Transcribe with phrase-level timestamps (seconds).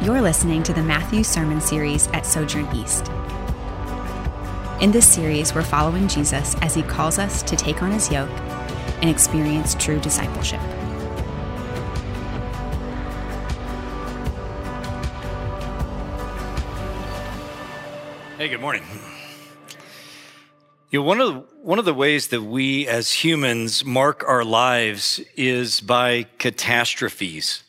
[0.00, 3.10] You're listening to the Matthew Sermon Series at Sojourn East.
[4.80, 8.30] In this series, we're following Jesus as he calls us to take on his yoke
[9.02, 10.60] and experience true discipleship.
[18.38, 18.84] Hey, good morning.
[20.92, 24.44] You know, one of the, one of the ways that we as humans mark our
[24.44, 27.64] lives is by catastrophes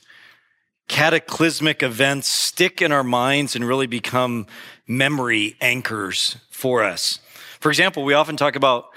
[0.90, 4.48] cataclysmic events stick in our minds and really become
[4.86, 7.20] memory anchors for us.
[7.62, 8.90] For example, we often talk about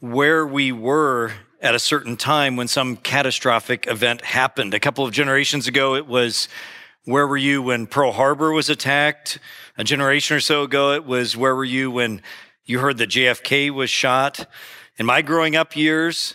[0.00, 4.74] where we were at a certain time when some catastrophic event happened.
[4.74, 6.48] A couple of generations ago, it was
[7.04, 9.38] where were you when Pearl Harbor was attacked?
[9.78, 12.22] A generation or so ago, it was where were you when
[12.64, 14.50] you heard that JFK was shot?
[14.96, 16.34] In my growing up years,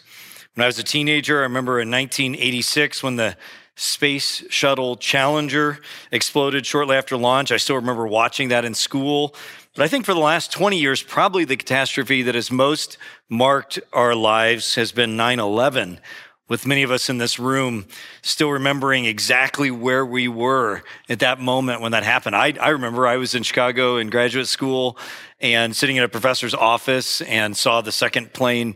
[0.54, 3.36] when I was a teenager, I remember in 1986 when the
[3.82, 5.80] Space Shuttle Challenger
[6.12, 7.52] exploded shortly after launch.
[7.52, 9.34] I still remember watching that in school.
[9.76, 13.80] But I think for the last 20 years, probably the catastrophe that has most marked
[13.92, 16.00] our lives has been 9 11,
[16.48, 17.88] with many of us in this room
[18.22, 22.36] still remembering exactly where we were at that moment when that happened.
[22.36, 24.96] I, I remember I was in Chicago in graduate school
[25.40, 28.76] and sitting in a professor's office and saw the second plane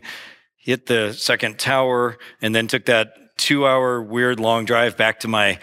[0.56, 5.28] hit the second tower and then took that two hour weird long drive back to
[5.28, 5.58] my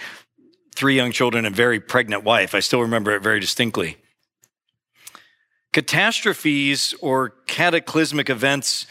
[0.75, 2.55] three young children and very pregnant wife.
[2.55, 3.97] I still remember it very distinctly.
[5.71, 8.85] Catastrophes or cataclysmic events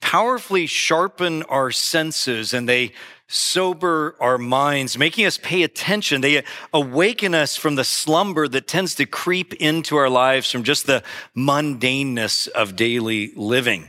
[0.00, 2.92] powerfully sharpen our senses and they
[3.26, 6.20] sober our minds, making us pay attention.
[6.20, 6.42] They
[6.72, 11.04] awaken us from the slumber that tends to creep into our lives from just the
[11.36, 13.88] mundaneness of daily living.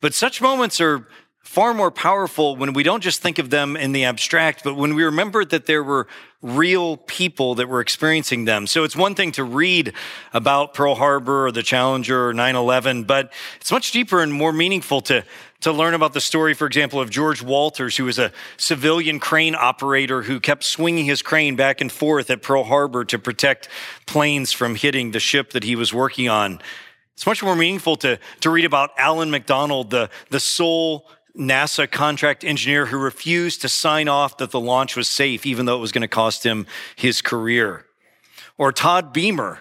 [0.00, 1.08] But such moments are
[1.44, 4.94] far more powerful when we don't just think of them in the abstract, but when
[4.94, 6.08] we remember that there were
[6.40, 8.66] real people that were experiencing them.
[8.66, 9.92] So it's one thing to read
[10.32, 15.02] about Pearl Harbor or the Challenger or 9-11, but it's much deeper and more meaningful
[15.02, 15.22] to,
[15.60, 19.54] to learn about the story, for example, of George Walters, who was a civilian crane
[19.54, 23.68] operator who kept swinging his crane back and forth at Pearl Harbor to protect
[24.06, 26.60] planes from hitting the ship that he was working on.
[27.14, 32.44] It's much more meaningful to, to read about Allan McDonald, the, the sole NASA contract
[32.44, 35.92] engineer who refused to sign off that the launch was safe, even though it was
[35.92, 37.86] going to cost him his career.
[38.56, 39.60] Or Todd Beamer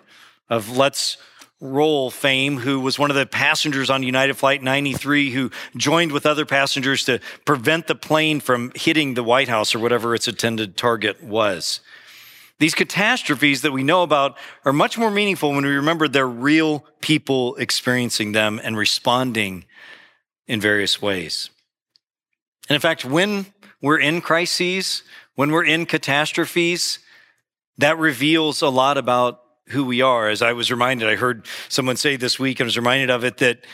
[0.50, 1.18] of Let's
[1.60, 6.26] Roll fame, who was one of the passengers on United Flight 93, who joined with
[6.26, 10.76] other passengers to prevent the plane from hitting the White House or whatever its intended
[10.76, 11.80] target was.
[12.60, 16.86] These catastrophes that we know about are much more meaningful when we remember they're real
[17.00, 19.64] people experiencing them and responding
[20.48, 21.50] in various ways.
[22.70, 23.48] And in fact, when
[23.82, 25.04] we're in crises,
[25.36, 27.00] when we're in catastrophes,
[27.78, 30.30] that reveals a lot about who we are.
[30.30, 33.38] As I was reminded, I heard someone say this week, I was reminded of it
[33.38, 33.66] that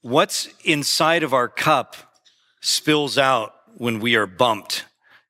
[0.00, 1.96] what's inside of our cup
[2.60, 4.84] spills out when we are bumped.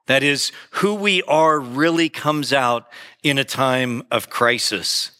[0.06, 2.86] That is, who we are really comes out
[3.22, 5.10] in a time of crisis.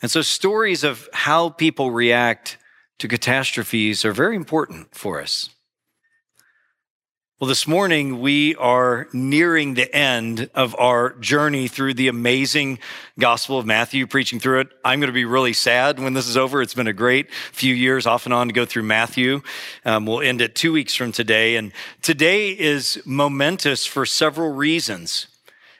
[0.00, 2.58] And so stories of how people react
[2.98, 5.50] to catastrophes are very important for us.
[7.40, 12.80] Well, this morning we are nearing the end of our journey through the amazing
[13.16, 14.68] Gospel of Matthew, preaching through it.
[14.84, 16.60] I'm going to be really sad when this is over.
[16.62, 19.42] It's been a great few years off and on to go through Matthew.
[19.84, 21.54] Um, we'll end it two weeks from today.
[21.54, 21.70] And
[22.02, 25.28] today is momentous for several reasons.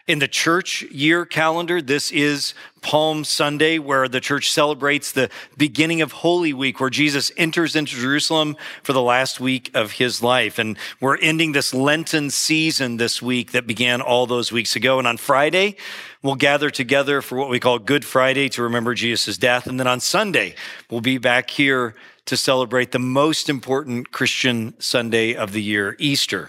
[0.08, 6.00] In the church year calendar, this is Palm Sunday, where the church celebrates the beginning
[6.00, 10.58] of Holy Week, where Jesus enters into Jerusalem for the last week of his life.
[10.58, 14.98] And we're ending this Lenten season this week that began all those weeks ago.
[14.98, 15.76] And on Friday,
[16.22, 19.66] we'll gather together for what we call Good Friday to remember Jesus' death.
[19.66, 20.54] And then on Sunday,
[20.90, 21.94] we'll be back here
[22.24, 26.48] to celebrate the most important Christian Sunday of the year, Easter.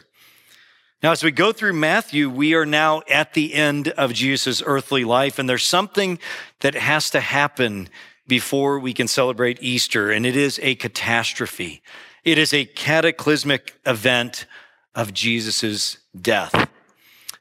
[1.02, 5.06] Now, as we go through Matthew, we are now at the end of Jesus' earthly
[5.06, 6.20] life, and there's something
[6.59, 7.88] that has to happen
[8.28, 11.82] before we can celebrate Easter, and it is a catastrophe.
[12.26, 14.46] It is a cataclysmic event
[14.94, 16.70] of Jesus' death.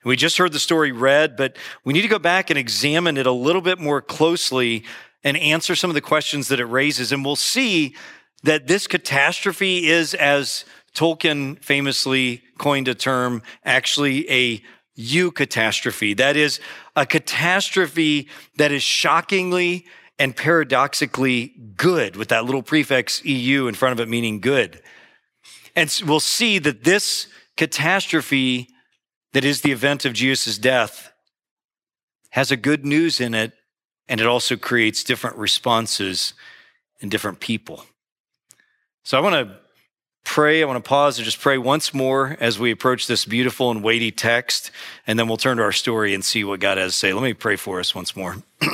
[0.05, 3.27] We just heard the story read, but we need to go back and examine it
[3.27, 4.85] a little bit more closely
[5.25, 7.11] and answer some of the questions that it raises.
[7.11, 7.97] And we'll see
[8.45, 14.63] that this catastrophe is as Tolkien famously coined a term, actually a
[14.99, 16.17] eucatastrophe.
[16.17, 16.61] That is
[16.97, 19.87] a catastrophe that is shockingly
[20.19, 24.83] and paradoxically good, with that little prefix EU in front of it meaning good.
[25.77, 28.69] And we'll see that this catastrophe
[29.33, 31.13] that is the event of Jesus' death
[32.31, 33.53] has a good news in it,
[34.09, 36.35] and it also creates different responses
[36.99, 37.85] in different people.
[39.05, 39.57] So I want to
[40.29, 40.63] pray.
[40.63, 43.83] I want to pause and just pray once more as we approach this beautiful and
[43.83, 44.71] weighty text,
[45.07, 47.15] and then we'll turn to our story and see what God has to say.
[47.15, 48.37] Let me pray for us once more.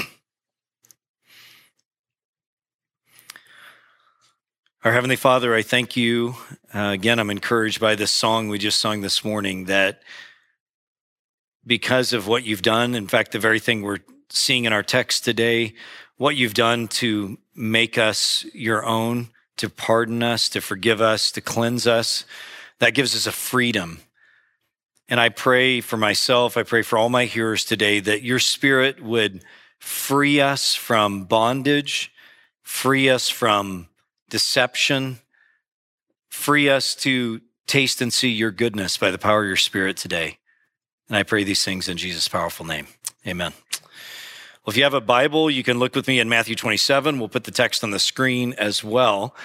[4.82, 6.34] Our Heavenly Father, I thank you.
[6.74, 10.02] Uh, again, I'm encouraged by this song we just sung this morning that
[11.64, 15.24] because of what you've done, in fact, the very thing we're seeing in our text
[15.24, 15.74] today,
[16.16, 21.40] what you've done to make us your own, to pardon us, to forgive us, to
[21.40, 22.24] cleanse us,
[22.78, 24.00] that gives us a freedom.
[25.08, 29.02] And I pray for myself, I pray for all my hearers today that your spirit
[29.02, 29.42] would
[29.78, 32.12] free us from bondage,
[32.62, 33.88] free us from
[34.34, 35.18] deception.
[36.28, 40.38] Free us to taste and see your goodness by the power of your spirit today.
[41.08, 42.88] And I pray these things in Jesus' powerful name.
[43.24, 43.52] Amen.
[44.64, 47.18] Well, if you have a Bible, you can look with me in Matthew 27.
[47.18, 49.36] We'll put the text on the screen as well.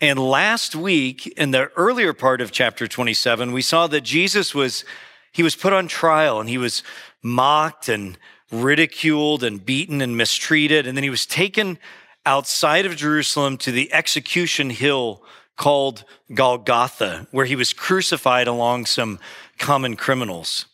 [0.00, 4.84] And last week, in the earlier part of chapter 27, we saw that Jesus was,
[5.30, 6.82] he was put on trial and he was
[7.22, 8.18] mocked and
[8.50, 10.84] ridiculed and beaten and mistreated.
[10.84, 11.78] And then he was taken
[12.24, 15.22] outside of Jerusalem to the execution hill
[15.56, 16.02] called
[16.34, 19.20] Golgotha, where he was crucified along some
[19.60, 20.66] common criminals.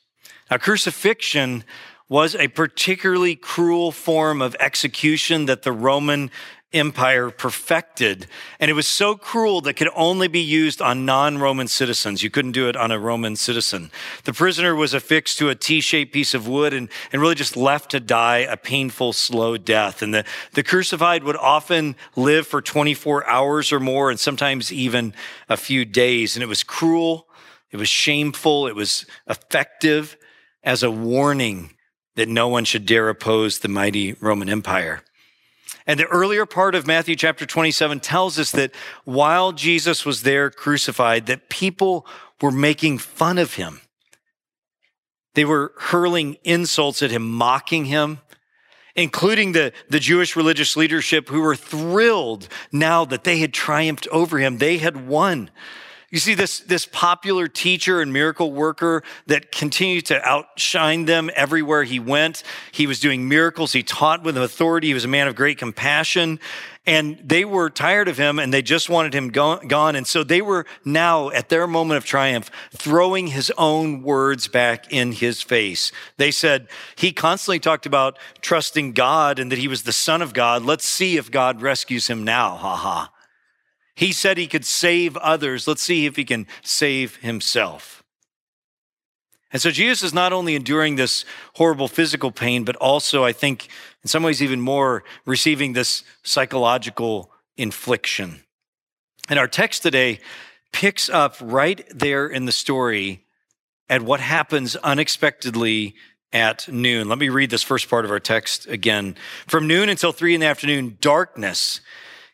[0.50, 1.64] Now, crucifixion
[2.12, 6.30] was a particularly cruel form of execution that the Roman
[6.70, 8.26] empire perfected.
[8.60, 12.22] And it was so cruel that could only be used on non Roman citizens.
[12.22, 13.90] You couldn't do it on a Roman citizen.
[14.24, 17.56] The prisoner was affixed to a T shaped piece of wood and, and really just
[17.56, 20.02] left to die a painful, slow death.
[20.02, 25.14] And the, the crucified would often live for 24 hours or more, and sometimes even
[25.48, 26.36] a few days.
[26.36, 27.26] And it was cruel,
[27.70, 30.18] it was shameful, it was effective
[30.62, 31.70] as a warning
[32.16, 35.02] that no one should dare oppose the mighty Roman Empire.
[35.86, 38.72] And the earlier part of Matthew chapter 27 tells us that
[39.04, 42.06] while Jesus was there crucified, that people
[42.40, 43.80] were making fun of him.
[45.34, 48.20] They were hurling insults at him, mocking him,
[48.94, 54.38] including the, the Jewish religious leadership who were thrilled now that they had triumphed over
[54.38, 54.58] him.
[54.58, 55.50] They had won.
[56.12, 61.84] You see, this, this popular teacher and miracle worker that continued to outshine them everywhere
[61.84, 62.42] he went.
[62.70, 63.72] He was doing miracles.
[63.72, 64.88] He taught with authority.
[64.88, 66.38] He was a man of great compassion.
[66.84, 69.96] And they were tired of him and they just wanted him gone.
[69.96, 74.92] And so they were now at their moment of triumph throwing his own words back
[74.92, 75.92] in his face.
[76.18, 80.34] They said, he constantly talked about trusting God and that he was the son of
[80.34, 80.62] God.
[80.62, 82.56] Let's see if God rescues him now.
[82.56, 83.11] Ha ha.
[83.94, 85.68] He said he could save others.
[85.68, 88.02] Let's see if he can save himself.
[89.52, 93.68] And so Jesus is not only enduring this horrible physical pain, but also, I think,
[94.02, 98.42] in some ways, even more, receiving this psychological infliction.
[99.28, 100.20] And our text today
[100.72, 103.26] picks up right there in the story
[103.90, 105.96] at what happens unexpectedly
[106.32, 107.10] at noon.
[107.10, 109.16] Let me read this first part of our text again.
[109.46, 111.82] From noon until three in the afternoon, darkness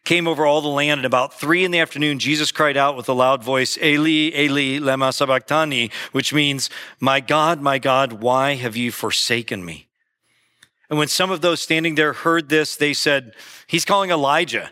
[0.09, 1.01] came over all the land.
[1.01, 4.81] And about three in the afternoon, Jesus cried out with a loud voice, Eli, Eli,
[4.81, 9.87] lema sabachthani, which means, My God, my God, why have you forsaken me?
[10.89, 13.35] And when some of those standing there heard this, they said,
[13.67, 14.71] He's calling Elijah.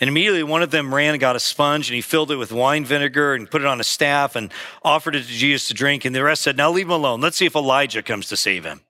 [0.00, 2.50] And immediately one of them ran and got a sponge and he filled it with
[2.50, 4.52] wine vinegar and put it on a staff and
[4.82, 6.04] offered it to Jesus to drink.
[6.04, 7.20] And the rest said, Now leave him alone.
[7.20, 8.80] Let's see if Elijah comes to save him.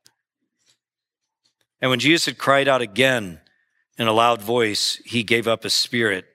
[1.82, 3.40] And when Jesus had cried out again,
[3.98, 6.26] in a loud voice, he gave up his spirit.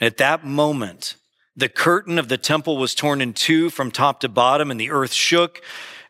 [0.00, 1.16] At that moment,
[1.56, 4.90] the curtain of the temple was torn in two from top to bottom, and the
[4.90, 5.62] earth shook,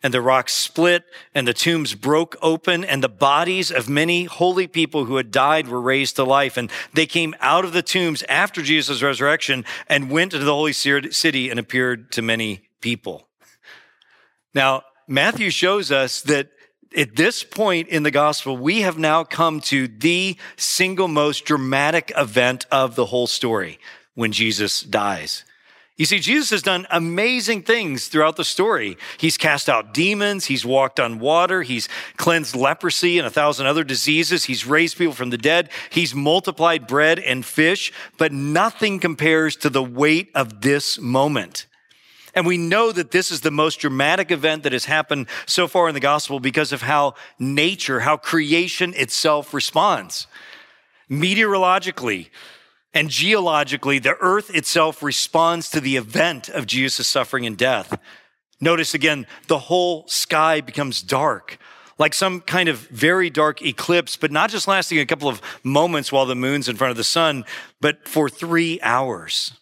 [0.02, 4.66] and the rocks split, and the tombs broke open, and the bodies of many holy
[4.66, 6.56] people who had died were raised to life.
[6.56, 10.72] And they came out of the tombs after Jesus' resurrection and went into the holy
[10.72, 13.28] city and appeared to many people.
[14.54, 16.50] Now, Matthew shows us that
[16.96, 22.10] at this point in the gospel, we have now come to the single most dramatic
[22.16, 23.78] event of the whole story
[24.14, 25.44] when Jesus dies.
[25.96, 28.98] You see, Jesus has done amazing things throughout the story.
[29.16, 30.44] He's cast out demons.
[30.44, 31.62] He's walked on water.
[31.62, 31.88] He's
[32.18, 34.44] cleansed leprosy and a thousand other diseases.
[34.44, 35.70] He's raised people from the dead.
[35.88, 41.66] He's multiplied bread and fish, but nothing compares to the weight of this moment.
[42.36, 45.88] And we know that this is the most dramatic event that has happened so far
[45.88, 50.26] in the gospel because of how nature, how creation itself responds.
[51.08, 52.30] Meteorologically
[52.92, 57.98] and geologically, the earth itself responds to the event of Jesus' suffering and death.
[58.60, 61.58] Notice again, the whole sky becomes dark.
[61.98, 66.12] like some kind of very dark eclipse, but not just lasting a couple of moments
[66.12, 67.44] while the moon's in front of the sun,
[67.80, 69.52] but for three hours.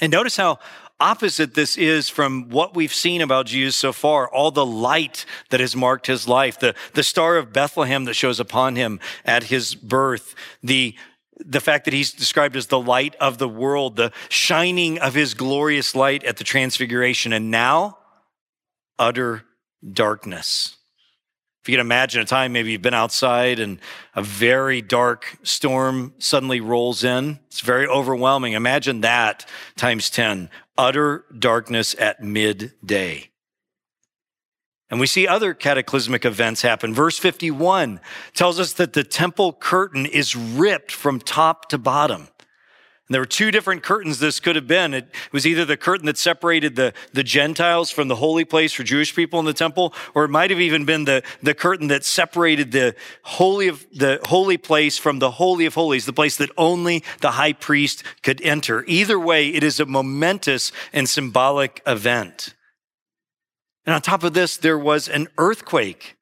[0.00, 0.58] And notice how
[1.00, 5.60] opposite this is from what we've seen about Jesus so far, all the light that
[5.60, 9.74] has marked his life, the, the star of Bethlehem that shows upon him at his
[9.74, 10.94] birth, the
[11.44, 15.34] the fact that he's described as the light of the world, the shining of his
[15.34, 17.98] glorious light at the transfiguration, and now
[18.98, 19.44] utter
[19.92, 20.76] darkness.
[21.66, 23.80] If you can imagine a time, maybe you've been outside and
[24.14, 27.40] a very dark storm suddenly rolls in.
[27.48, 28.52] It's very overwhelming.
[28.52, 29.44] Imagine that
[29.74, 33.30] times 10 utter darkness at midday.
[34.90, 36.94] And we see other cataclysmic events happen.
[36.94, 37.98] Verse 51
[38.32, 42.28] tells us that the temple curtain is ripped from top to bottom.
[43.08, 44.92] And there were two different curtains this could have been.
[44.92, 48.82] It was either the curtain that separated the, the Gentiles from the holy place for
[48.82, 52.04] Jewish people in the temple, or it might have even been the, the curtain that
[52.04, 56.50] separated the holy of the holy place from the holy of holies, the place that
[56.58, 58.84] only the high priest could enter.
[58.88, 62.54] Either way, it is a momentous and symbolic event.
[63.84, 66.15] And on top of this, there was an earthquake.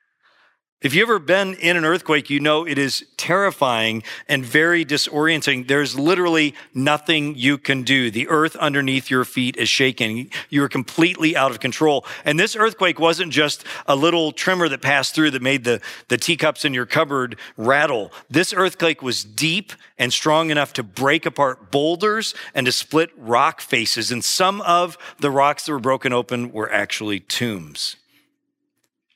[0.84, 5.66] If you've ever been in an earthquake, you know it is terrifying and very disorienting.
[5.66, 8.10] There's literally nothing you can do.
[8.10, 10.30] The earth underneath your feet is shaking.
[10.50, 12.04] You're completely out of control.
[12.26, 16.18] And this earthquake wasn't just a little tremor that passed through that made the, the
[16.18, 18.12] teacups in your cupboard rattle.
[18.28, 23.62] This earthquake was deep and strong enough to break apart boulders and to split rock
[23.62, 24.12] faces.
[24.12, 27.96] And some of the rocks that were broken open were actually tombs.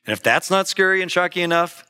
[0.09, 1.85] And if that's not scary and shocking enough,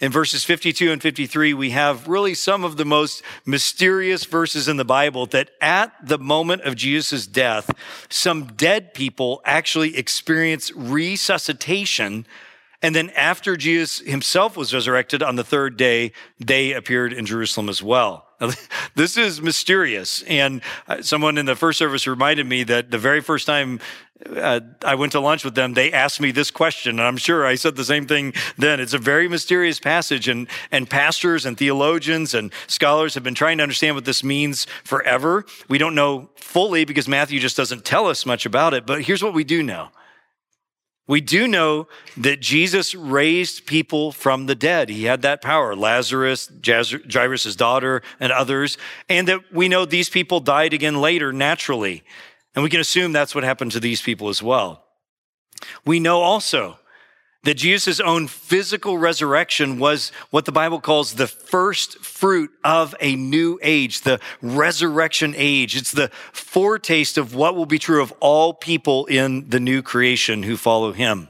[0.00, 4.78] in verses 52 and 53, we have really some of the most mysterious verses in
[4.78, 7.70] the Bible that at the moment of Jesus' death,
[8.08, 12.24] some dead people actually experience resuscitation.
[12.80, 17.68] And then after Jesus himself was resurrected on the third day, they appeared in Jerusalem
[17.68, 18.26] as well.
[18.94, 20.22] this is mysterious.
[20.22, 23.80] And uh, someone in the first service reminded me that the very first time
[24.36, 27.46] uh, I went to lunch with them, they asked me this question, and I'm sure
[27.46, 28.78] I said the same thing then.
[28.78, 33.58] It's a very mysterious passage, and, and pastors and theologians and scholars have been trying
[33.58, 35.46] to understand what this means forever.
[35.68, 39.22] We don't know fully because Matthew just doesn't tell us much about it, but here's
[39.22, 39.88] what we do know
[41.10, 41.88] we do know
[42.18, 44.88] that Jesus raised people from the dead.
[44.88, 50.38] He had that power, Lazarus, Jairus' daughter, and others, and that we know these people
[50.38, 52.04] died again later naturally.
[52.54, 54.84] And we can assume that's what happened to these people as well.
[55.84, 56.78] We know also
[57.44, 63.16] that Jesus' own physical resurrection was what the Bible calls the first fruit of a
[63.16, 65.74] new age, the resurrection age.
[65.74, 70.42] It's the foretaste of what will be true of all people in the new creation
[70.42, 71.28] who follow him.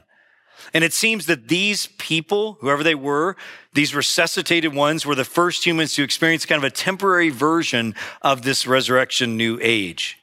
[0.73, 3.35] And it seems that these people, whoever they were,
[3.73, 8.43] these resuscitated ones were the first humans to experience kind of a temporary version of
[8.43, 10.17] this resurrection new age.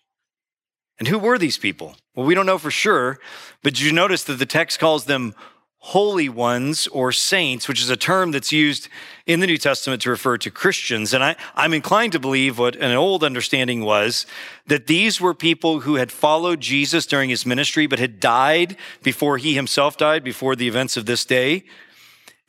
[0.99, 1.97] And who were these people?
[2.14, 3.18] Well, we don't know for sure,
[3.62, 5.35] but did you notice that the text calls them
[5.80, 8.88] holy ones or saints, which is a term that's used
[9.26, 11.14] in the New Testament to refer to Christians.
[11.14, 14.26] And I, am inclined to believe what an old understanding was
[14.66, 19.38] that these were people who had followed Jesus during his ministry, but had died before
[19.38, 21.64] he himself died, before the events of this day.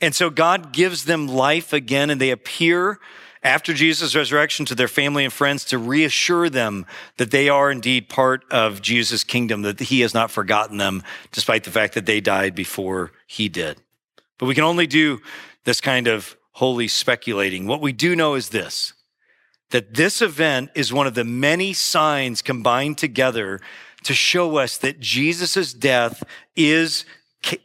[0.01, 2.99] And so God gives them life again and they appear
[3.41, 6.85] after Jesus' resurrection to their family and friends to reassure them
[7.17, 11.63] that they are indeed part of Jesus' kingdom, that he has not forgotten them, despite
[11.63, 13.81] the fact that they died before he did.
[14.37, 15.19] But we can only do
[15.63, 17.65] this kind of holy speculating.
[17.65, 18.93] What we do know is this
[19.71, 23.61] that this event is one of the many signs combined together
[24.03, 26.23] to show us that Jesus' death
[26.55, 27.05] is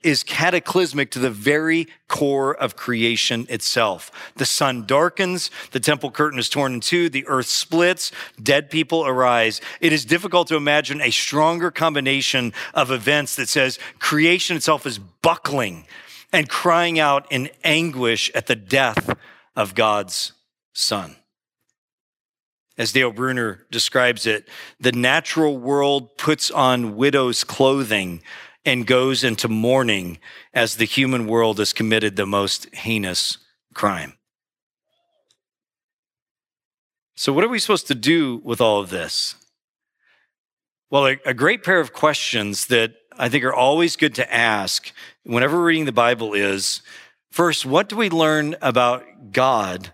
[0.03, 4.11] is cataclysmic to the very core of creation itself.
[4.37, 8.13] The sun darkens, the temple curtain is torn in two, the earth splits,
[8.43, 9.61] dead people arise.
[9.81, 14.99] It is difficult to imagine a stronger combination of events that says creation itself is
[14.99, 15.87] buckling
[16.33, 19.17] and crying out in anguish at the death
[19.57, 20.33] of God's
[20.73, 21.17] son.
[22.77, 24.49] As Dale Bruner describes it,
[24.81, 28.21] the natural world puts on widow's clothing
[28.65, 30.19] and goes into mourning
[30.53, 33.39] as the human world has committed the most heinous
[33.75, 34.15] crime.
[37.17, 39.37] So, what are we supposed to do with all of this?
[40.91, 44.93] Well, a, a, great pair of questions that I think are always good to ask
[45.25, 46.83] whenever reading the Bible is
[47.31, 49.93] first, what do we learn about God?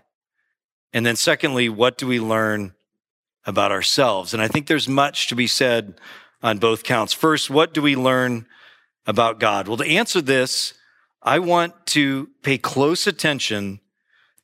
[0.93, 2.73] And then, secondly, what do we learn
[3.45, 4.33] about ourselves?
[4.33, 5.99] And I think there's much to be said
[6.43, 7.13] on both counts.
[7.13, 8.47] First, what do we learn
[9.05, 9.67] about God?
[9.67, 10.73] Well, to answer this,
[11.21, 13.79] I want to pay close attention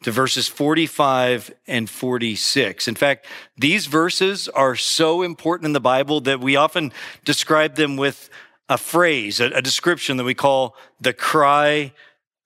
[0.04, 2.88] to verses 45 and 46.
[2.88, 3.26] In fact,
[3.58, 6.92] these verses are so important in the Bible that we often
[7.26, 8.30] describe them with
[8.70, 11.94] a phrase, a, description that we call the cry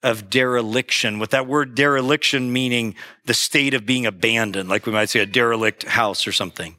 [0.02, 2.94] of dereliction, with that word dereliction meaning
[3.26, 6.76] the state of being abandoned, like we might say a derelict house or something.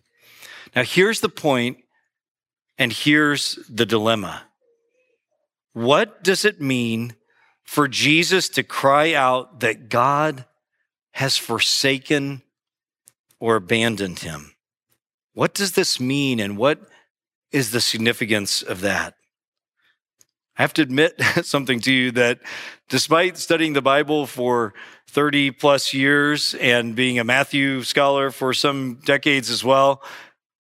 [0.76, 1.78] Now, here's the point,
[2.78, 4.44] and here's the dilemma.
[5.74, 7.16] What does it mean
[7.64, 10.46] for Jesus to cry out that God
[11.12, 12.44] has forsaken
[13.40, 14.54] or abandoned him?
[15.34, 16.80] What does this mean, and what
[17.52, 19.16] is the significance of that?
[20.58, 22.40] I have to admit something to you that
[22.90, 24.74] despite studying the Bible for
[25.08, 30.04] 30 plus years and being a Matthew scholar for some decades as well,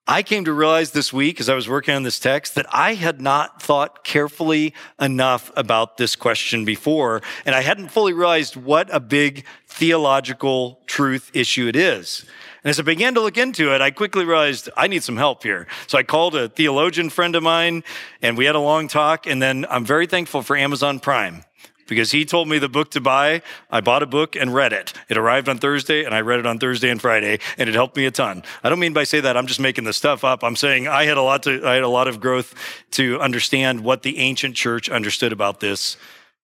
[0.05, 2.95] I came to realize this week as I was working on this text that I
[2.95, 7.21] had not thought carefully enough about this question before.
[7.45, 12.25] And I hadn't fully realized what a big theological truth issue it is.
[12.65, 15.41] And as I began to look into it, I quickly realized I need some help
[15.41, 15.67] here.
[15.87, 17.85] So I called a theologian friend of mine
[18.21, 19.25] and we had a long talk.
[19.25, 21.45] And then I'm very thankful for Amazon Prime
[21.87, 23.41] because he told me the book to buy.
[23.69, 24.93] I bought a book and read it.
[25.09, 27.97] It arrived on Thursday and I read it on Thursday and Friday and it helped
[27.97, 28.43] me a ton.
[28.63, 30.43] I don't mean by say that I'm just making the stuff up.
[30.43, 32.55] I'm saying I had a lot to, I had a lot of growth
[32.91, 35.97] to understand what the ancient church understood about this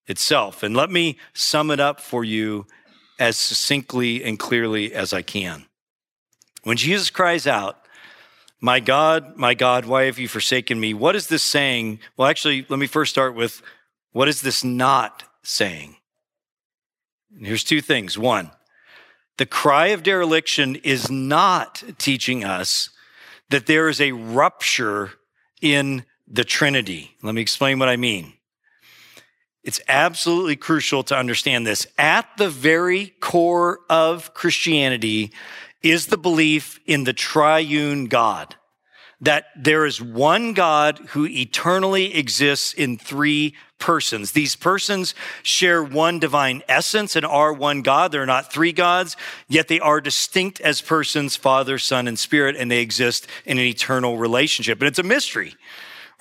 [0.07, 0.63] itself.
[0.63, 2.65] And let me sum it up for you
[3.19, 5.65] as succinctly and clearly as I can.
[6.63, 7.77] When Jesus cries out,
[8.59, 10.93] My God, my God, why have you forsaken me?
[10.93, 11.99] What is this saying?
[12.17, 13.61] Well, actually, let me first start with
[14.11, 15.97] what is this not saying?
[17.39, 18.17] Here's two things.
[18.17, 18.51] One,
[19.37, 22.89] the cry of dereliction is not teaching us
[23.49, 25.11] that there is a rupture
[25.61, 27.15] in the Trinity.
[27.23, 28.33] Let me explain what I mean.
[29.63, 31.85] It's absolutely crucial to understand this.
[31.97, 35.31] At the very core of Christianity
[35.81, 38.55] is the belief in the triune God,
[39.21, 44.31] that there is one God who eternally exists in three persons.
[44.31, 48.11] These persons share one divine essence and are one God.
[48.11, 52.69] They're not three gods, yet they are distinct as persons, Father, Son, and Spirit, and
[52.69, 54.79] they exist in an eternal relationship.
[54.79, 55.55] And it's a mystery.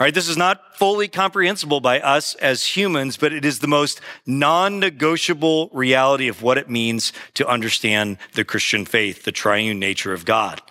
[0.00, 3.66] All right, this is not fully comprehensible by us as humans, but it is the
[3.66, 10.12] most non-negotiable reality of what it means to understand the Christian faith, the triune nature
[10.12, 10.62] of God.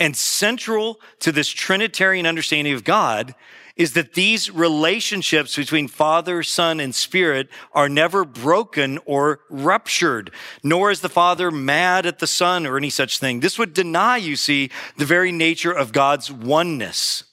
[0.00, 3.34] And central to this Trinitarian understanding of God
[3.76, 10.30] is that these relationships between Father, Son, and Spirit are never broken or ruptured,
[10.62, 13.40] nor is the Father mad at the Son or any such thing.
[13.40, 17.24] This would deny, you see, the very nature of God's oneness.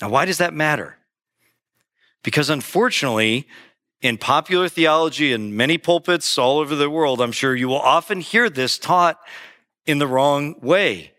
[0.00, 0.98] Now, why does that matter?
[2.24, 3.48] Because unfortunately,
[4.00, 8.20] in popular theology and many pulpits all over the world, I'm sure you will often
[8.20, 9.18] hear this taught
[9.86, 11.11] in the wrong way.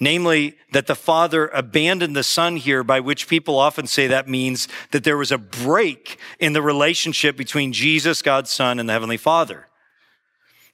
[0.00, 4.66] Namely, that the Father abandoned the Son here, by which people often say that means
[4.90, 9.16] that there was a break in the relationship between Jesus, God's Son, and the Heavenly
[9.16, 9.68] Father.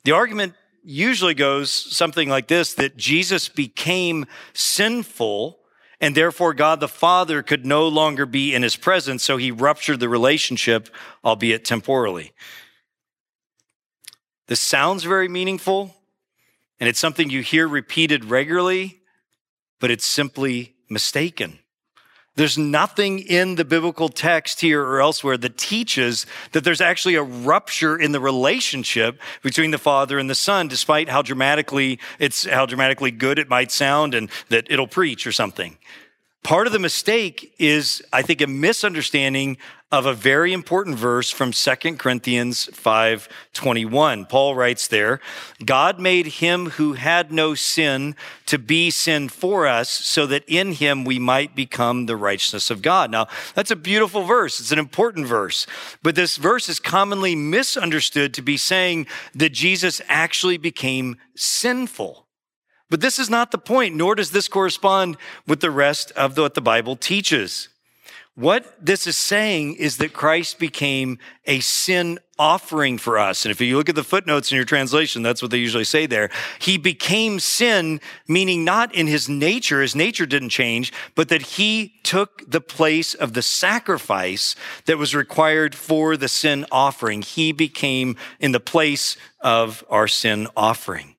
[0.04, 5.60] The argument usually goes something like this that Jesus became sinful
[6.00, 10.00] and therefore God the Father could no longer be in his presence, so he ruptured
[10.00, 10.88] the relationship,
[11.24, 12.32] albeit temporally.
[14.46, 15.94] This sounds very meaningful,
[16.80, 18.99] and it's something you hear repeated regularly,
[19.80, 21.58] but it's simply mistaken.
[22.36, 27.22] There's nothing in the biblical text here or elsewhere that teaches that there's actually a
[27.22, 32.66] rupture in the relationship between the Father and the Son, despite how dramatically it's how
[32.66, 35.76] dramatically good it might sound and that it'll preach or something.
[36.42, 39.58] Part of the mistake is, I think, a misunderstanding
[39.92, 44.24] of a very important verse from 2 Corinthians 5:21.
[44.26, 45.20] Paul writes there,
[45.64, 48.14] God made him who had no sin
[48.46, 52.82] to be sin for us so that in him we might become the righteousness of
[52.82, 53.10] God.
[53.10, 54.60] Now, that's a beautiful verse.
[54.60, 55.66] It's an important verse.
[56.02, 62.28] But this verse is commonly misunderstood to be saying that Jesus actually became sinful.
[62.90, 66.54] But this is not the point, nor does this correspond with the rest of what
[66.54, 67.69] the Bible teaches.
[68.40, 73.44] What this is saying is that Christ became a sin offering for us.
[73.44, 76.06] And if you look at the footnotes in your translation, that's what they usually say
[76.06, 76.30] there.
[76.58, 81.92] He became sin, meaning not in his nature, his nature didn't change, but that he
[82.02, 87.20] took the place of the sacrifice that was required for the sin offering.
[87.20, 91.14] He became in the place of our sin offering.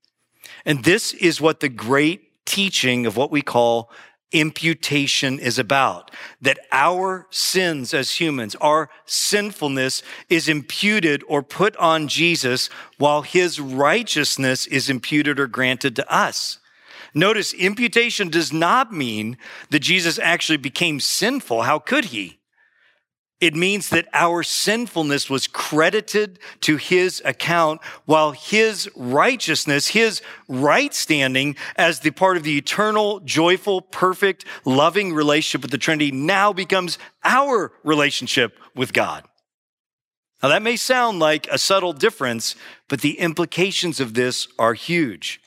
[0.65, 3.91] And this is what the great teaching of what we call
[4.31, 6.11] imputation is about.
[6.41, 13.59] That our sins as humans, our sinfulness is imputed or put on Jesus while his
[13.59, 16.59] righteousness is imputed or granted to us.
[17.13, 19.37] Notice imputation does not mean
[19.69, 21.63] that Jesus actually became sinful.
[21.63, 22.40] How could he?
[23.41, 30.93] It means that our sinfulness was credited to his account while his righteousness, his right
[30.93, 36.53] standing as the part of the eternal, joyful, perfect, loving relationship with the Trinity now
[36.53, 39.25] becomes our relationship with God.
[40.43, 42.55] Now that may sound like a subtle difference,
[42.87, 45.41] but the implications of this are huge.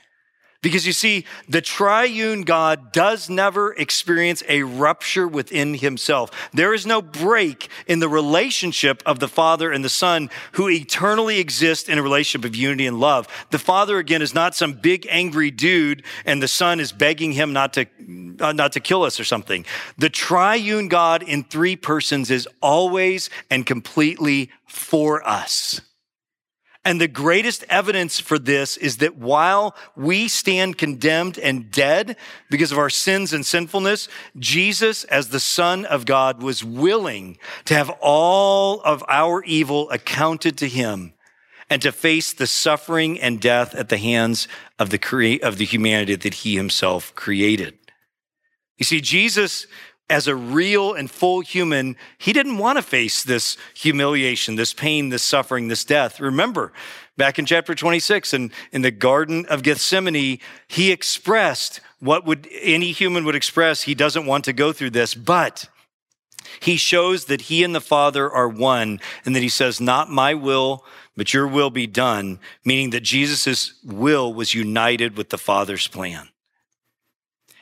[0.64, 6.30] Because you see, the triune God does never experience a rupture within himself.
[6.54, 11.38] There is no break in the relationship of the Father and the Son who eternally
[11.38, 13.28] exist in a relationship of unity and love.
[13.50, 17.52] The Father, again, is not some big angry dude and the Son is begging him
[17.52, 17.84] not to,
[18.40, 19.66] uh, not to kill us or something.
[19.98, 25.82] The triune God in three persons is always and completely for us.
[26.84, 32.16] And the greatest evidence for this is that while we stand condemned and dead
[32.50, 34.06] because of our sins and sinfulness,
[34.38, 40.58] Jesus, as the Son of God, was willing to have all of our evil accounted
[40.58, 41.14] to him
[41.70, 44.46] and to face the suffering and death at the hands
[44.78, 47.78] of the, crea- of the humanity that he himself created.
[48.76, 49.66] You see, Jesus
[50.10, 55.08] as a real and full human, he didn't want to face this humiliation, this pain,
[55.08, 56.20] this suffering, this death.
[56.20, 56.72] Remember,
[57.16, 60.38] back in chapter 26 and in the Garden of Gethsemane,
[60.68, 63.82] he expressed what would any human would express.
[63.82, 65.68] He doesn't want to go through this, but
[66.60, 70.34] he shows that he and the Father are one and that he says, not my
[70.34, 70.84] will,
[71.16, 76.28] but your will be done, meaning that Jesus' will was united with the Father's plan.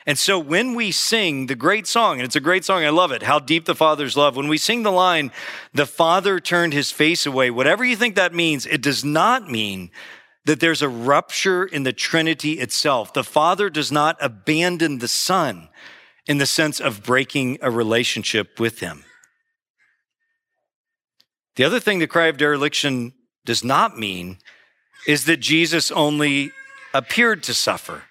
[0.05, 3.11] And so when we sing the great song, and it's a great song, I love
[3.11, 5.31] it, How Deep the Father's Love, when we sing the line,
[5.73, 9.91] the Father turned his face away, whatever you think that means, it does not mean
[10.45, 13.13] that there's a rupture in the Trinity itself.
[13.13, 15.69] The Father does not abandon the Son
[16.25, 19.05] in the sense of breaking a relationship with him.
[21.55, 23.13] The other thing the cry of dereliction
[23.45, 24.39] does not mean
[25.07, 26.51] is that Jesus only
[26.93, 28.03] appeared to suffer.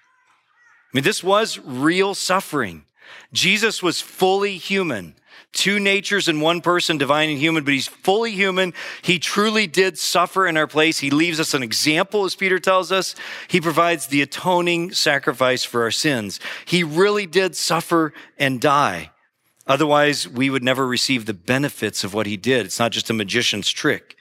[0.93, 2.85] I mean, this was real suffering.
[3.31, 5.15] Jesus was fully human,
[5.51, 8.73] two natures in one person, divine and human, but he's fully human.
[9.01, 10.99] He truly did suffer in our place.
[10.99, 13.15] He leaves us an example, as Peter tells us.
[13.47, 16.39] He provides the atoning sacrifice for our sins.
[16.65, 19.09] He really did suffer and die.
[19.65, 22.67] Otherwise, we would never receive the benefits of what he did.
[22.67, 24.15] It's not just a magician's trick.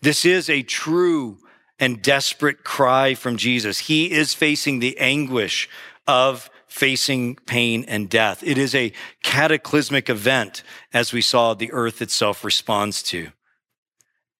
[0.00, 1.38] This is a true
[1.80, 3.78] and desperate cry from Jesus.
[3.78, 5.68] He is facing the anguish
[6.06, 8.42] of facing pain and death.
[8.44, 8.92] It is a
[9.24, 10.62] cataclysmic event,
[10.92, 13.30] as we saw the earth itself responds to.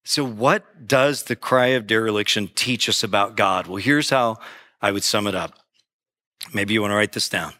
[0.04, 3.66] So, what does the cry of dereliction teach us about God?
[3.66, 4.38] Well, here's how
[4.80, 5.58] I would sum it up.
[6.54, 7.54] Maybe you want to write this down.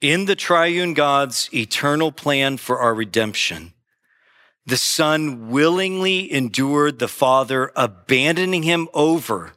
[0.00, 3.74] In the triune God's eternal plan for our redemption,
[4.70, 9.54] the Son willingly endured the Father, abandoning him over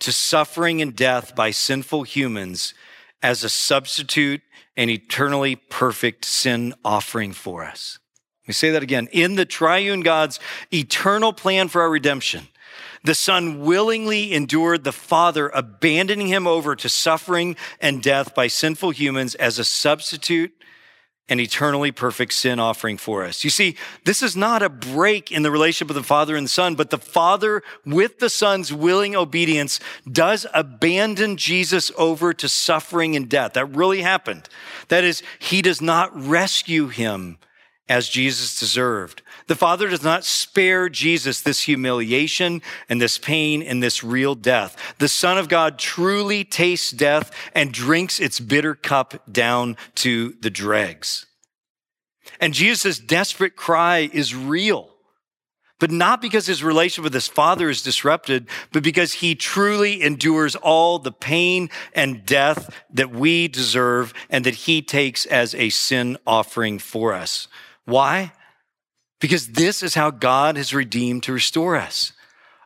[0.00, 2.74] to suffering and death by sinful humans
[3.22, 4.42] as a substitute
[4.76, 8.00] and eternally perfect sin offering for us.
[8.42, 9.08] Let me say that again.
[9.12, 10.40] In the triune God's
[10.74, 12.48] eternal plan for our redemption,
[13.04, 18.90] the Son willingly endured the Father, abandoning him over to suffering and death by sinful
[18.90, 20.52] humans as a substitute
[21.32, 23.42] an eternally perfect sin offering for us.
[23.42, 26.50] You see, this is not a break in the relationship of the Father and the
[26.50, 33.16] Son, but the Father, with the Son's willing obedience, does abandon Jesus over to suffering
[33.16, 33.54] and death.
[33.54, 34.46] That really happened.
[34.88, 37.38] That is, he does not rescue him
[37.88, 39.21] as Jesus deserved.
[39.46, 44.76] The Father does not spare Jesus this humiliation and this pain and this real death.
[44.98, 50.50] The Son of God truly tastes death and drinks its bitter cup down to the
[50.50, 51.26] dregs.
[52.40, 54.90] And Jesus' desperate cry is real,
[55.78, 60.54] but not because his relationship with his Father is disrupted, but because he truly endures
[60.56, 66.16] all the pain and death that we deserve and that he takes as a sin
[66.26, 67.48] offering for us.
[67.84, 68.32] Why?
[69.22, 72.12] Because this is how God has redeemed to restore us.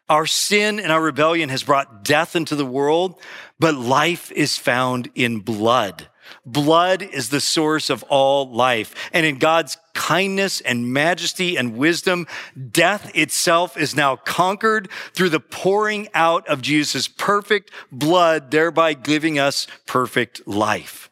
[0.09, 3.21] Our sin and our rebellion has brought death into the world,
[3.61, 6.09] but life is found in blood.
[6.47, 8.95] Blood is the source of all life.
[9.13, 12.27] And in God's kindness and majesty and wisdom,
[12.71, 19.39] death itself is now conquered through the pouring out of Jesus' perfect blood, thereby giving
[19.39, 21.11] us perfect life.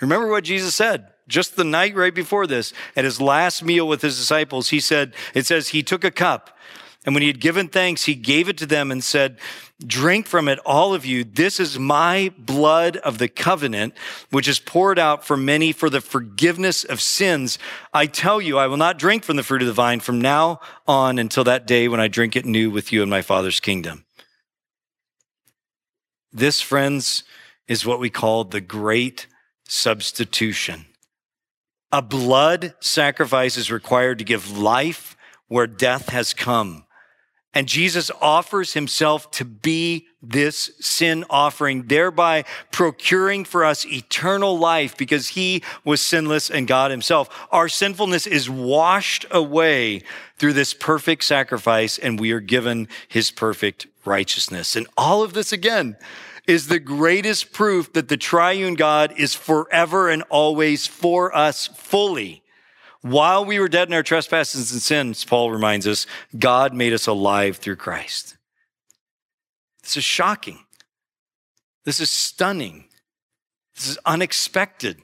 [0.00, 4.02] Remember what Jesus said just the night right before this, at his last meal with
[4.02, 4.70] his disciples.
[4.70, 6.54] He said, it says, he took a cup
[7.04, 9.38] and when he had given thanks, he gave it to them and said,
[9.86, 11.22] drink from it, all of you.
[11.22, 13.94] This is my blood of the covenant,
[14.30, 17.58] which is poured out for many for the forgiveness of sins.
[17.92, 20.60] I tell you, I will not drink from the fruit of the vine from now
[20.86, 24.06] on until that day when I drink it new with you in my father's kingdom.
[26.32, 27.22] This, friends,
[27.68, 29.26] is what we call the great
[29.68, 30.86] substitution.
[31.94, 36.86] A blood sacrifice is required to give life where death has come.
[37.54, 44.96] And Jesus offers himself to be this sin offering, thereby procuring for us eternal life
[44.96, 47.28] because he was sinless and God himself.
[47.52, 50.02] Our sinfulness is washed away
[50.36, 54.74] through this perfect sacrifice and we are given his perfect righteousness.
[54.74, 55.96] And all of this again
[56.46, 62.42] is the greatest proof that the triune God is forever and always for us fully.
[63.00, 66.06] While we were dead in our trespasses and sins, Paul reminds us,
[66.38, 68.36] God made us alive through Christ.
[69.82, 70.60] This is shocking.
[71.84, 72.88] This is stunning.
[73.74, 75.02] This is unexpected.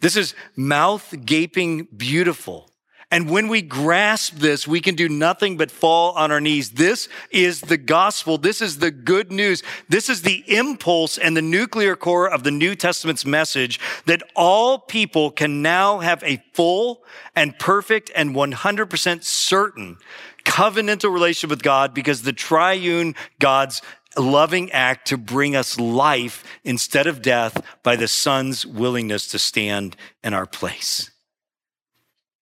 [0.00, 2.67] This is mouth gaping beautiful.
[3.10, 6.72] And when we grasp this, we can do nothing but fall on our knees.
[6.72, 8.36] This is the gospel.
[8.36, 9.62] This is the good news.
[9.88, 14.78] This is the impulse and the nuclear core of the New Testament's message that all
[14.78, 17.02] people can now have a full
[17.34, 19.96] and perfect and 100% certain
[20.44, 23.80] covenantal relationship with God because the triune God's
[24.18, 29.96] loving act to bring us life instead of death by the Son's willingness to stand
[30.22, 31.10] in our place.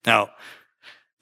[0.05, 0.31] Now,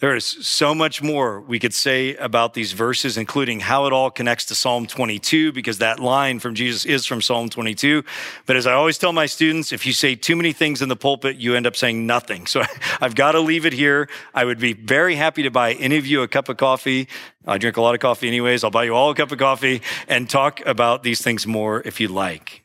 [0.05, 4.11] there is so much more we could say about these verses, including how it all
[4.11, 8.05] connects to Psalm 22, because that line from Jesus is from Psalm 22.
[8.45, 10.95] But as I always tell my students, if you say too many things in the
[10.95, 12.45] pulpit, you end up saying nothing.
[12.45, 12.62] So
[13.01, 14.11] I've got to leave it here.
[14.35, 17.09] I would be very happy to buy any of you a cup of coffee.
[17.47, 18.62] I drink a lot of coffee anyways.
[18.62, 21.99] I'll buy you all a cup of coffee and talk about these things more if
[21.99, 22.62] you'd like.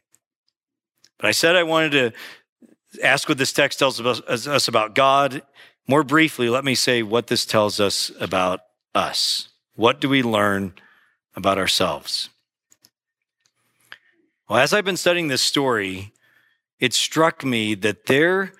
[1.18, 5.42] But I said I wanted to ask what this text tells us about God
[5.90, 8.62] more briefly, let me say what this tells us about
[8.94, 9.50] us.
[9.76, 10.74] What do we learn
[11.36, 12.30] about ourselves?
[14.48, 16.14] Well, as I've been studying this story,
[16.80, 18.54] it struck me that there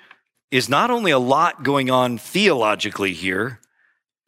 [0.50, 3.60] is not only a lot going on theologically here,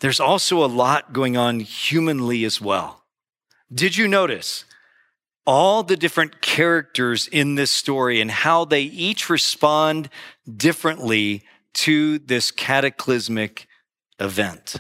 [0.02, 3.04] there's also a lot going on humanly as well.
[3.74, 4.64] Did you notice
[5.48, 10.08] all the different characters in this story and how they each respond
[10.56, 13.68] differently to this cataclysmic
[14.20, 14.78] event.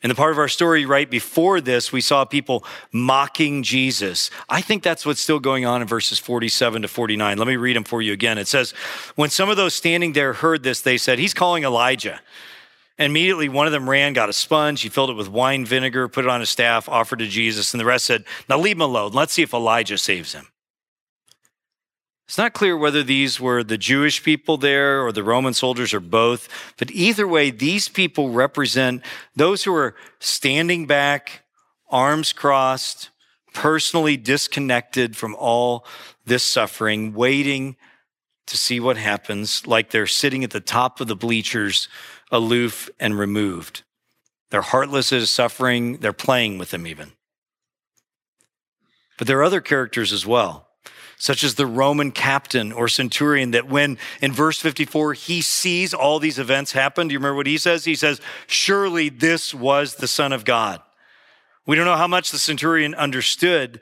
[0.00, 4.30] In the part of our story right before this, we saw people mocking Jesus.
[4.48, 7.36] I think that's what's still going on in verses 47 to 49.
[7.36, 8.38] Let me read them for you again.
[8.38, 8.70] It says,
[9.16, 12.20] When some of those standing there heard this, they said, He's calling Elijah.
[12.96, 16.08] And immediately one of them ran, got a sponge, he filled it with wine vinegar,
[16.08, 18.82] put it on his staff, offered to Jesus, and the rest said, Now leave him
[18.82, 19.12] alone.
[19.12, 20.48] Let's see if Elijah saves him.
[22.28, 26.00] It's not clear whether these were the Jewish people there or the Roman soldiers or
[26.00, 29.02] both, but either way, these people represent
[29.34, 31.44] those who are standing back,
[31.88, 33.08] arms crossed,
[33.54, 35.86] personally disconnected from all
[36.26, 37.76] this suffering, waiting
[38.46, 41.88] to see what happens, like they're sitting at the top of the bleachers,
[42.30, 43.84] aloof and removed.
[44.50, 47.12] They're heartless his suffering, they're playing with them even.
[49.16, 50.67] But there are other characters as well
[51.18, 56.18] such as the Roman captain or centurion, that when in verse 54 he sees all
[56.18, 57.84] these events happen, do you remember what he says?
[57.84, 60.80] He says, Surely this was the Son of God.
[61.66, 63.80] We don't know how much the centurion understood,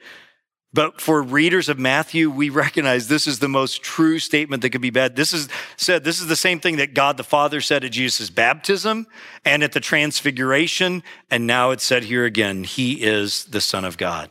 [0.72, 4.80] but for readers of Matthew, we recognize this is the most true statement that could
[4.80, 5.16] be bad.
[5.16, 8.28] This is said, this is the same thing that God the Father said at Jesus'
[8.28, 9.06] baptism
[9.44, 11.02] and at the transfiguration.
[11.30, 14.30] And now it's said here again, He is the Son of God.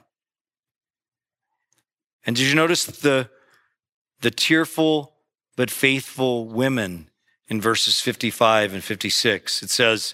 [2.26, 3.30] And did you notice the,
[4.22, 5.14] the tearful
[5.56, 7.10] but faithful women
[7.48, 9.64] in verses 55 and 56?
[9.64, 10.14] It says,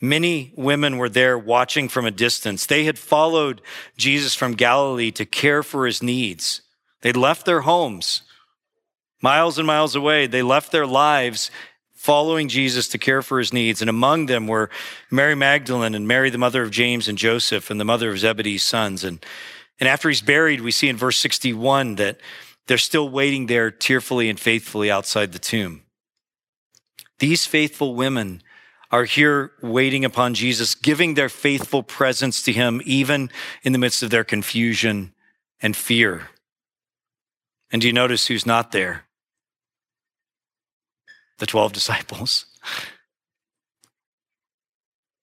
[0.00, 2.66] Many women were there watching from a distance.
[2.66, 3.60] They had followed
[3.96, 6.62] Jesus from Galilee to care for his needs.
[7.00, 8.22] They'd left their homes
[9.20, 10.26] miles and miles away.
[10.26, 11.50] They left their lives
[11.94, 13.80] following Jesus to care for his needs.
[13.80, 14.70] And among them were
[15.10, 18.64] Mary Magdalene and Mary, the mother of James and Joseph, and the mother of Zebedee's
[18.64, 19.02] sons.
[19.02, 19.24] And
[19.80, 22.18] and after he's buried, we see in verse 61 that
[22.66, 25.82] they're still waiting there tearfully and faithfully outside the tomb.
[27.18, 28.42] These faithful women
[28.90, 33.30] are here waiting upon Jesus, giving their faithful presence to him, even
[33.62, 35.12] in the midst of their confusion
[35.60, 36.28] and fear.
[37.70, 39.04] And do you notice who's not there?
[41.38, 42.46] the 12 disciples.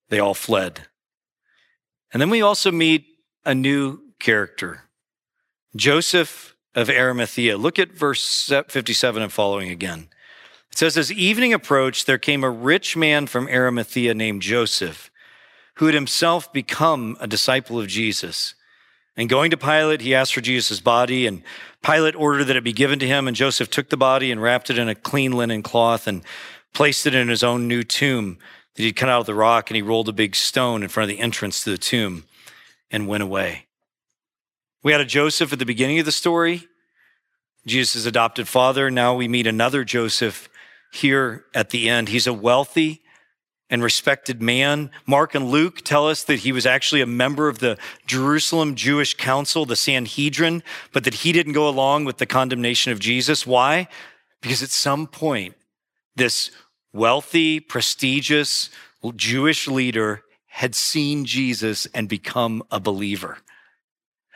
[0.10, 0.88] They all fled.
[2.12, 3.06] And then we also meet
[3.46, 4.82] a new character,
[5.76, 7.58] Joseph of Arimathea.
[7.58, 10.08] Look at verse 57 and following again.
[10.72, 15.12] It says, As evening approached, there came a rich man from Arimathea named Joseph,
[15.76, 18.56] who had himself become a disciple of Jesus.
[19.16, 21.44] And going to Pilate, he asked for Jesus' body, and
[21.84, 23.28] Pilate ordered that it be given to him.
[23.28, 26.24] And Joseph took the body and wrapped it in a clean linen cloth and
[26.74, 28.40] placed it in his own new tomb
[28.74, 29.70] that he'd cut out of the rock.
[29.70, 32.24] And he rolled a big stone in front of the entrance to the tomb
[32.90, 33.68] and went away.
[34.86, 36.68] We had a Joseph at the beginning of the story,
[37.66, 38.92] Jesus' adopted father.
[38.92, 40.48] Now we meet another Joseph
[40.94, 42.10] here at the end.
[42.10, 43.02] He's a wealthy,
[43.68, 44.92] and respected man.
[45.08, 49.16] Mark and Luke tell us that he was actually a member of the Jerusalem Jewish
[49.16, 50.62] Council, the Sanhedrin,
[50.94, 53.48] but that he didn't go along with the condemnation of Jesus.
[53.48, 53.88] Why?
[54.40, 55.56] Because at some point,
[56.16, 56.52] this
[56.94, 58.70] wealthy, prestigious
[59.16, 63.40] Jewish leader had seen Jesus and become a believer.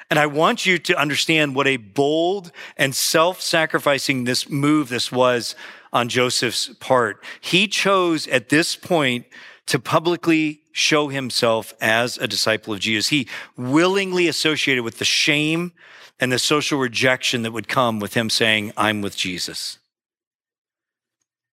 [0.09, 5.11] And I want you to understand what a bold and self sacrificing this move this
[5.11, 5.55] was
[5.93, 7.23] on Joseph's part.
[7.41, 9.25] He chose at this point
[9.67, 13.09] to publicly show himself as a disciple of Jesus.
[13.09, 15.73] He willingly associated with the shame
[16.19, 19.77] and the social rejection that would come with him saying, I'm with Jesus.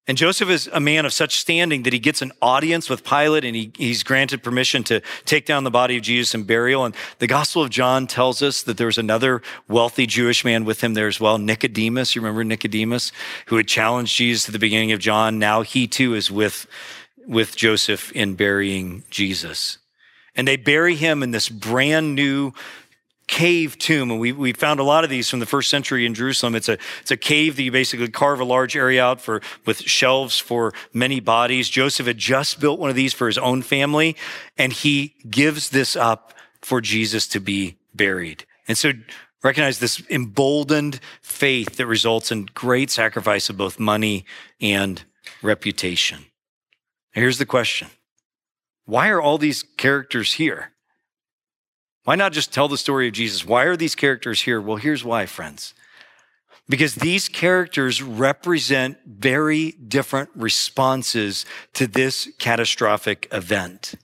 [0.08, 3.44] And Joseph is a man of such standing that he gets an audience with Pilate
[3.44, 6.84] and he, he's granted permission to take down the body of Jesus and burial.
[6.84, 10.82] And the Gospel of John tells us that there was another wealthy Jewish man with
[10.82, 12.14] him there as well, Nicodemus.
[12.14, 13.10] You remember Nicodemus,
[13.46, 15.40] who had challenged Jesus at the beginning of John.
[15.40, 16.68] Now he too is with,
[17.26, 19.78] with Joseph in burying Jesus.
[20.36, 22.52] And they bury him in this brand new
[23.26, 24.10] cave tomb.
[24.10, 26.54] And we, we found a lot of these from the first century in Jerusalem.
[26.54, 29.80] It's a, it's a cave that you basically carve a large area out for, with
[29.82, 31.68] shelves for many bodies.
[31.68, 34.16] Joseph had just built one of these for his own family,
[34.56, 38.44] and he gives this up for Jesus to be buried.
[38.68, 38.92] And so
[39.42, 44.24] recognize this emboldened faith that results in great sacrifice of both money
[44.60, 45.04] and
[45.42, 46.26] reputation.
[47.12, 47.88] Here's the question.
[48.84, 50.72] Why are all these characters here?
[52.06, 53.44] Why not just tell the story of Jesus?
[53.44, 54.60] Why are these characters here?
[54.60, 55.74] Well, here's why, friends.
[56.68, 63.96] Because these characters represent very different responses to this catastrophic event.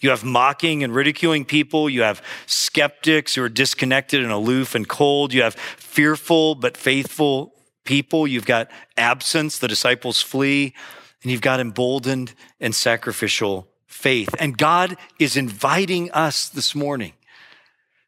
[0.00, 1.88] You have mocking and ridiculing people.
[1.88, 5.32] You have skeptics who are disconnected and aloof and cold.
[5.32, 7.54] You have fearful but faithful
[7.86, 8.26] people.
[8.26, 10.74] You've got absence, the disciples flee,
[11.22, 14.28] and you've got emboldened and sacrificial faith.
[14.38, 17.12] And God is inviting us this morning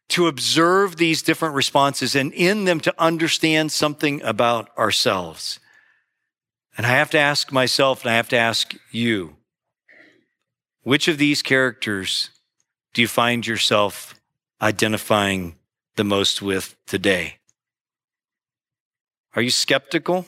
[0.09, 5.59] to observe these different responses and in them to understand something about ourselves.
[6.77, 9.35] And I have to ask myself and I have to ask you,
[10.83, 12.29] which of these characters
[12.93, 14.15] do you find yourself
[14.61, 15.55] identifying
[15.97, 17.35] the most with today?
[19.35, 20.25] Are you skeptical,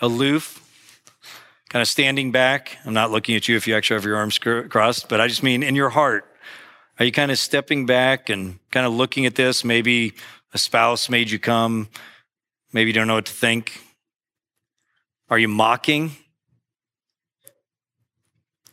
[0.00, 0.63] aloof,
[1.74, 2.78] kind of standing back.
[2.84, 5.42] I'm not looking at you if you actually have your arms crossed, but I just
[5.42, 6.24] mean in your heart.
[7.00, 9.64] Are you kind of stepping back and kind of looking at this?
[9.64, 10.12] Maybe
[10.52, 11.88] a spouse made you come.
[12.72, 13.82] Maybe you don't know what to think.
[15.28, 16.12] Are you mocking?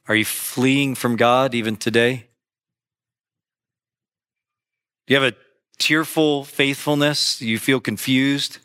[0.07, 2.27] Are you fleeing from God even today?
[5.07, 5.35] Do you have a
[5.79, 7.41] tearful faithfulness?
[7.41, 8.59] You feel confused,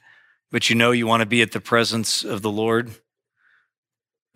[0.53, 2.97] but you know you want to be at the presence of the Lord?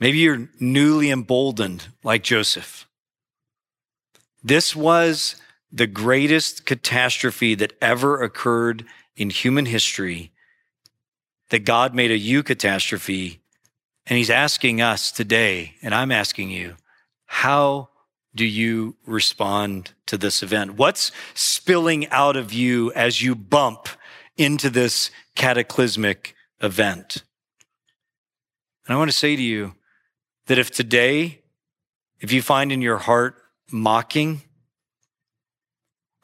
[0.00, 2.88] Maybe you're newly emboldened like Joseph.
[4.42, 5.36] This was
[5.70, 10.32] the greatest catastrophe that ever occurred in human history,
[11.50, 13.38] that God made a eucatastrophe.
[14.06, 16.76] And he's asking us today, and I'm asking you,
[17.26, 17.90] how
[18.34, 20.76] do you respond to this event?
[20.76, 23.88] What's spilling out of you as you bump
[24.36, 27.22] into this cataclysmic event?
[28.86, 29.74] And I want to say to you,
[30.50, 31.38] that if today,
[32.18, 33.36] if you find in your heart
[33.70, 34.42] mocking,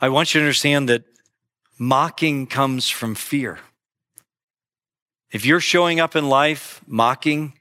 [0.01, 1.05] I want you to understand that
[1.79, 3.61] mocking comes from fear.
[5.31, 7.53] If you're showing up in life mocking,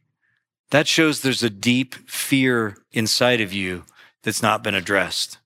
[0.71, 3.83] that shows there's a deep fear inside of you
[4.23, 5.37] that's not been addressed.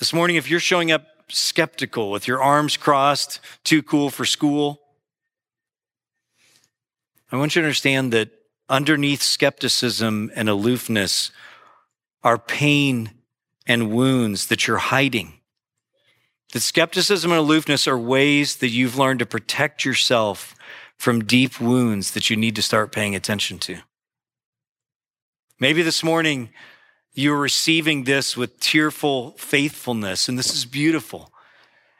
[0.00, 4.80] This morning, if you're showing up skeptical with your arms crossed, too cool for school,
[7.30, 8.32] I want you to understand that
[8.68, 11.30] underneath skepticism and aloofness
[12.22, 13.10] are pain
[13.66, 15.34] and wounds that you're hiding.
[16.52, 20.54] That skepticism and aloofness are ways that you've learned to protect yourself
[20.96, 23.78] from deep wounds that you need to start paying attention to.
[25.58, 26.50] Maybe this morning
[27.12, 31.30] you're receiving this with tearful faithfulness, and this is beautiful.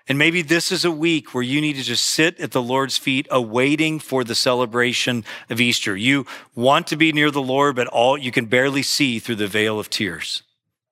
[0.07, 2.99] And maybe this is a week where you need to just sit at the Lord's
[2.99, 5.97] feet awaiting for the celebration of Easter.
[5.97, 9.47] You want to be near the Lord, but all you can barely see through the
[9.47, 10.43] veil of tears.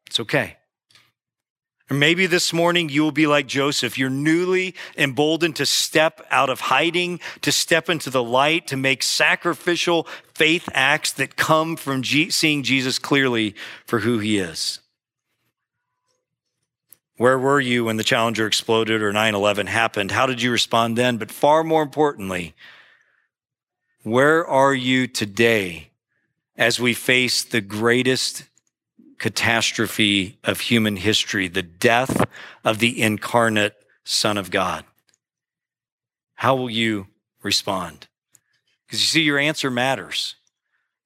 [0.07, 0.57] It's okay.
[1.91, 3.99] Or maybe this morning you will be like Joseph.
[3.99, 9.03] You're newly emboldened to step out of hiding, to step into the light, to make
[9.03, 13.55] sacrificial faith acts that come from seeing Jesus clearly
[13.85, 14.81] for who he is.
[17.17, 20.11] Where were you when the Challenger exploded or 9 11 happened?
[20.11, 21.19] How did you respond then?
[21.19, 22.55] But far more importantly,
[24.03, 25.91] where are you today
[26.57, 28.45] as we face the greatest
[29.19, 32.25] catastrophe of human history, the death
[32.65, 34.85] of the incarnate Son of God?
[36.35, 37.07] How will you
[37.43, 38.09] respond?
[38.87, 40.35] Because you see, your answer matters.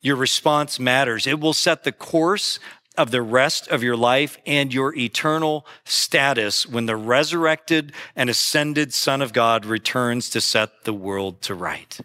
[0.00, 1.26] Your response matters.
[1.26, 2.58] It will set the course
[2.96, 8.92] of the rest of your life and your eternal status when the resurrected and ascended
[8.92, 11.98] Son of God returns to set the world to right.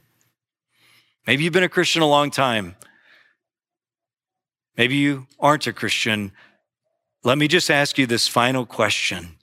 [1.27, 2.75] Maybe you've been a Christian a long time.
[4.77, 6.31] Maybe you aren't a Christian.
[7.23, 9.35] Let me just ask you this final question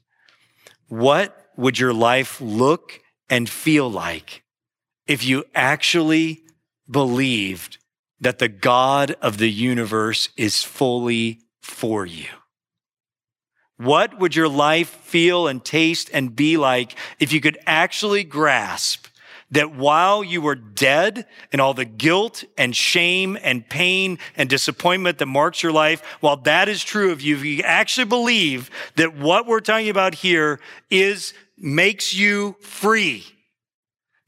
[0.88, 4.42] What would your life look and feel like
[5.06, 6.42] if you actually
[6.90, 7.78] believed
[8.20, 12.28] that the God of the universe is fully for you?
[13.76, 19.06] What would your life feel and taste and be like if you could actually grasp
[19.50, 25.18] that while you were dead and all the guilt and shame and pain and disappointment
[25.18, 29.16] that marks your life, while that is true of you, if you actually believe that
[29.16, 30.60] what we're talking about here
[30.90, 33.24] is makes you free,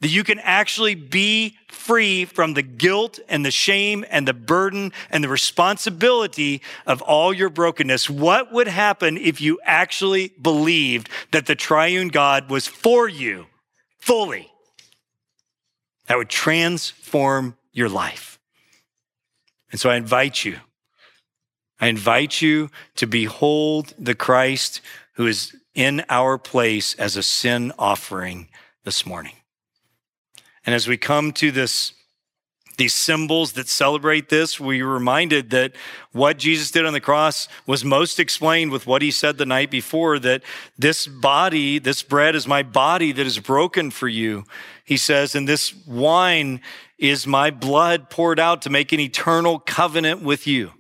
[0.00, 4.92] that you can actually be free from the guilt and the shame and the burden
[5.10, 8.08] and the responsibility of all your brokenness.
[8.08, 13.46] What would happen if you actually believed that the triune God was for you
[13.98, 14.50] fully?
[16.10, 18.40] that would transform your life.
[19.70, 20.58] And so I invite you,
[21.80, 24.80] I invite you to behold the Christ
[25.12, 28.48] who is in our place as a sin offering
[28.82, 29.34] this morning.
[30.64, 31.94] And as we come to this
[32.80, 35.76] these symbols that celebrate this, we are reminded that
[36.12, 39.70] what Jesus did on the cross was most explained with what he said the night
[39.70, 40.42] before that
[40.78, 44.44] this body, this bread is my body that is broken for you.
[44.82, 46.62] He says, and this wine
[46.96, 50.72] is my blood poured out to make an eternal covenant with you.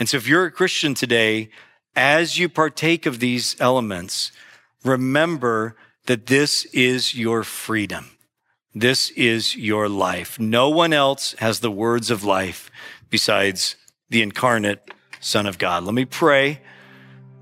[0.00, 1.50] And so if you're a Christian today,
[1.94, 4.32] as you partake of these elements,
[4.84, 5.76] remember
[6.06, 8.17] that this is your freedom.
[8.74, 10.38] This is your life.
[10.38, 12.70] No one else has the words of life
[13.08, 13.76] besides
[14.10, 14.90] the incarnate
[15.20, 15.84] Son of God.
[15.84, 16.60] Let me pray.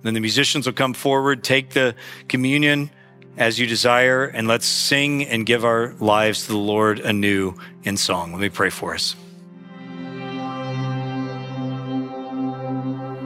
[0.02, 1.96] Then the musicians will come forward, take the
[2.28, 2.90] communion
[3.36, 7.96] as you desire, and let's sing and give our lives to the Lord anew in
[7.96, 8.30] song.
[8.32, 9.16] Let me pray for us.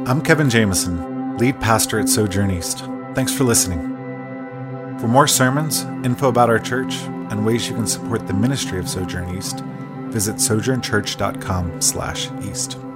[0.08, 2.78] I'm Kevin Jameson, lead pastor at Sojourn East.
[3.14, 3.80] Thanks for listening.
[4.98, 6.94] For more sermons, info about our church,
[7.30, 9.60] and ways you can support the ministry of Sojourn East,
[10.10, 12.89] visit sojournchurch.com/east.